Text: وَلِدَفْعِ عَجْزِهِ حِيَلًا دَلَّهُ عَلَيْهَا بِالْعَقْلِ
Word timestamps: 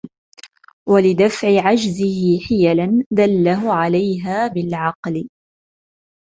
وَلِدَفْعِ 0.89 1.47
عَجْزِهِ 1.67 2.39
حِيَلًا 2.47 3.03
دَلَّهُ 3.11 3.73
عَلَيْهَا 3.73 4.47
بِالْعَقْلِ 4.47 5.27